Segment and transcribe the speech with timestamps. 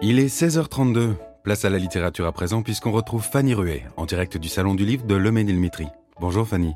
[0.00, 1.14] Il est 16h32.
[1.42, 4.84] Place à la littérature à présent puisqu'on retrouve Fanny Ruet en direct du Salon du
[4.84, 5.88] Livre de Le Ménilmitri.
[6.20, 6.74] Bonjour Fanny.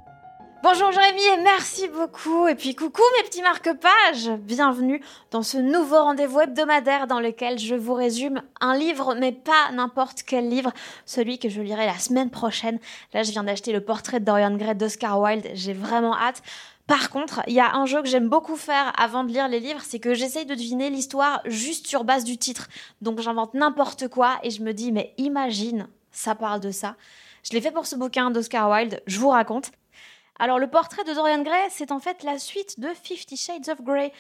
[0.63, 2.47] Bonjour Jérémy et merci beaucoup.
[2.47, 4.31] Et puis coucou mes petits marque-pages.
[4.39, 9.73] Bienvenue dans ce nouveau rendez-vous hebdomadaire dans lequel je vous résume un livre, mais pas
[9.73, 10.73] n'importe quel livre,
[11.05, 12.79] celui que je lirai la semaine prochaine.
[13.13, 15.51] Là, je viens d'acheter le portrait de Dorian Gray d'Oscar Wilde.
[15.55, 16.43] J'ai vraiment hâte.
[16.87, 19.59] Par contre, il y a un jeu que j'aime beaucoup faire avant de lire les
[19.59, 22.69] livres, c'est que j'essaye de deviner l'histoire juste sur base du titre.
[23.01, 26.95] Donc j'invente n'importe quoi et je me dis, mais imagine, ça parle de ça.
[27.43, 29.73] Je l'ai fait pour ce bouquin d'Oscar Wilde, je vous raconte.
[30.39, 33.83] Alors, le portrait de Dorian Gray, c'est en fait la suite de Fifty Shades of
[33.83, 34.13] Grey.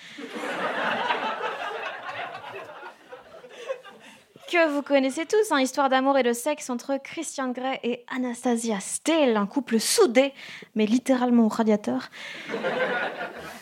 [4.52, 8.80] que vous connaissez tous, hein, histoire d'amour et de sexe entre Christian Grey et Anastasia
[8.80, 10.34] Steele, un couple soudé,
[10.74, 12.10] mais littéralement au radiateur.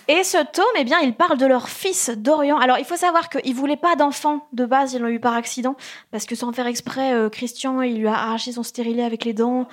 [0.08, 2.58] Et ce tome, eh bien, il parle de leur fils Dorian.
[2.58, 5.76] Alors, il faut savoir qu'ils voulaient pas d'enfant de base, ils l'ont eu par accident,
[6.10, 9.32] parce que sans faire exprès, euh, Christian, il lui a arraché son stérilet avec les
[9.32, 9.68] dents.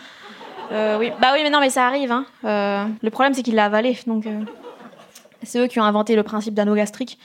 [0.72, 1.12] Euh, oui.
[1.22, 2.12] Bah oui, mais non, mais ça arrive.
[2.12, 2.26] Hein.
[2.46, 3.98] Euh, le problème, c'est qu'il l'a avalé.
[4.06, 4.42] Donc, euh,
[5.44, 7.18] c'est eux qui ont inventé le principe d'anneau gastrique.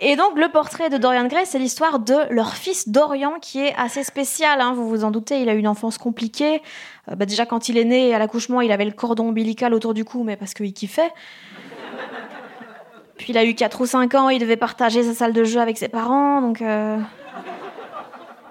[0.00, 3.74] Et donc, le portrait de Dorian Gray, c'est l'histoire de leur fils Dorian, qui est
[3.76, 4.60] assez spécial.
[4.60, 6.62] Hein, vous vous en doutez, il a eu une enfance compliquée.
[7.08, 10.04] Bah, déjà, quand il est né à l'accouchement, il avait le cordon ombilical autour du
[10.04, 11.10] cou, mais parce qu'il kiffait.
[13.16, 15.60] Puis il a eu 4 ou 5 ans, il devait partager sa salle de jeu
[15.60, 16.62] avec ses parents, donc.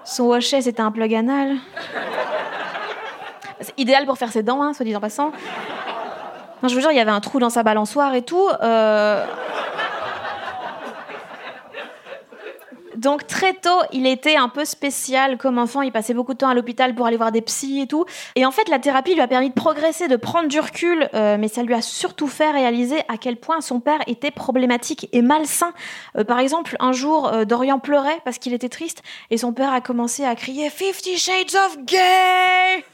[0.08, 1.56] Son hochet, c'était un plug anal.
[3.60, 5.32] C'est idéal pour faire ses dents, hein, soit dit en passant.
[6.62, 8.48] Non, je vous jure, il y avait un trou dans sa balançoire et tout.
[8.62, 9.24] Euh.
[12.96, 15.82] Donc très tôt, il était un peu spécial comme enfant.
[15.82, 18.04] Il passait beaucoup de temps à l'hôpital pour aller voir des psys et tout.
[18.34, 21.36] Et en fait, la thérapie lui a permis de progresser, de prendre du recul, euh,
[21.38, 25.22] mais ça lui a surtout fait réaliser à quel point son père était problématique et
[25.22, 25.72] malsain.
[26.16, 29.80] Euh, par exemple, un jour, Dorian pleurait parce qu'il était triste et son père a
[29.80, 32.84] commencé à crier Fifty Shades of Gay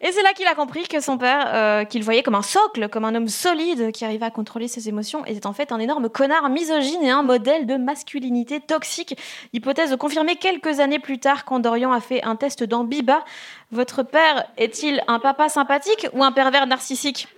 [0.00, 2.88] et c'est là qu'il a compris que son père, euh, qu'il voyait comme un socle,
[2.88, 6.08] comme un homme solide qui arrivait à contrôler ses émotions, était en fait un énorme
[6.08, 9.16] connard misogyne et un modèle de masculinité toxique.
[9.52, 13.24] Hypothèse confirmée quelques années plus tard quand Dorian a fait un test dans Biba.
[13.72, 17.28] Votre père est-il un papa sympathique ou un pervers narcissique?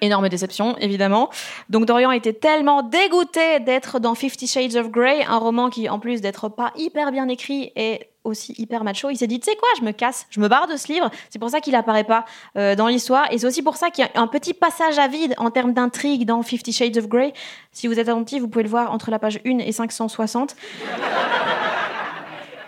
[0.00, 1.30] Énorme déception, évidemment.
[1.68, 5.98] Donc Dorian était tellement dégoûté d'être dans Fifty Shades of Grey, un roman qui, en
[5.98, 9.10] plus d'être pas hyper bien écrit, est aussi hyper macho.
[9.10, 11.10] Il s'est dit, tu sais quoi, je me casse, je me barre de ce livre.
[11.30, 12.24] C'est pour ça qu'il apparaît pas
[12.56, 13.32] euh, dans l'histoire.
[13.32, 15.72] Et c'est aussi pour ça qu'il y a un petit passage à vide en termes
[15.72, 17.32] d'intrigue dans Fifty Shades of Grey.
[17.72, 20.56] Si vous êtes attentif, vous pouvez le voir entre la page 1 et 560.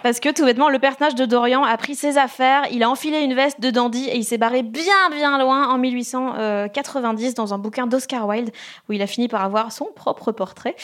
[0.02, 3.20] Parce que tout bêtement, le personnage de Dorian a pris ses affaires, il a enfilé
[3.20, 7.58] une veste de dandy et il s'est barré bien bien loin en 1890 dans un
[7.58, 8.50] bouquin d'Oscar Wilde
[8.88, 10.74] où il a fini par avoir son propre portrait.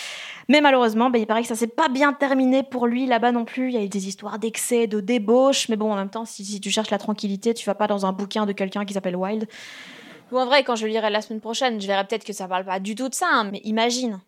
[0.48, 3.44] Mais malheureusement, bah, il paraît que ça s'est pas bien terminé pour lui là-bas non
[3.44, 3.68] plus.
[3.68, 5.68] Il y a eu des histoires d'excès, de débauche.
[5.68, 8.12] Mais bon, en même temps, si, tu cherches la tranquillité, tu vas pas dans un
[8.12, 9.48] bouquin de quelqu'un qui s'appelle Wilde.
[10.30, 12.64] Bon, en vrai, quand je lirai la semaine prochaine, je verrai peut-être que ça parle
[12.64, 14.20] pas du tout de ça, hein, mais imagine.